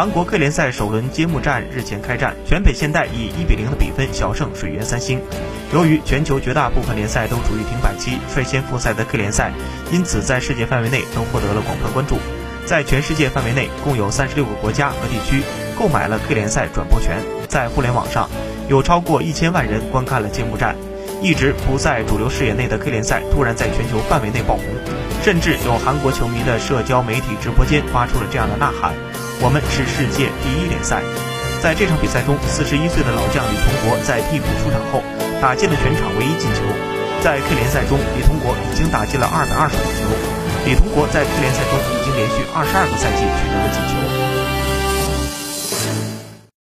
[0.00, 5.20] 韩国 K 联赛首轮揭幕战日前开战，全北现代以一比零的比分小胜水原三星。
[5.74, 9.52] 由于全球绝大部分联赛都处于停摆期，率先复赛的 K 联赛
[9.92, 12.16] 因此在世界范围内都获得了广泛关注。
[12.64, 15.42] 在全世界范围内，共有三十六个国家和地区
[15.78, 17.18] 购买了 K 联赛转播权。
[17.46, 18.30] 在互联网上，
[18.70, 20.76] 有超过一千万人观看了揭幕战。
[21.20, 24.64] 一直不在主流视野内的 K 联赛突然在全球范围内爆红，
[25.22, 28.94] 甚至有韩国球迷的社交媒体直播间发出了这样的呐喊
[29.42, 31.02] ：“我们是世界第一联赛。”
[31.60, 35.04] 在这场比赛中，四十一岁的老将李同国在替补出场后
[35.42, 36.64] 打进了全场唯一进球。
[37.20, 40.08] 在 K 联赛中，李同国已经打进了二百二十五球。
[40.64, 44.09] 李同国在 K 联赛中已经连续二十二个赛季取得了进球。